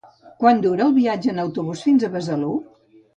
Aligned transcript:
Quant 0.43 0.61
dura 0.63 0.85
el 0.87 0.95
viatge 0.95 1.31
en 1.33 1.41
autobús 1.43 1.83
fins 1.89 2.07
a 2.07 2.09
Besalú? 2.17 2.55